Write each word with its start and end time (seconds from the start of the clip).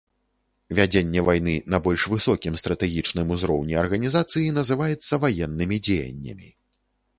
Вядзенне 0.77 1.19
вайны 1.27 1.53
на 1.73 1.79
больш 1.87 2.05
высокім, 2.13 2.57
стратэгічным 2.63 3.35
узроўні 3.37 3.79
арганізацыі 3.83 4.55
называецца 4.59 5.23
ваеннымі 5.27 5.83
дзеяннямі. 5.89 6.53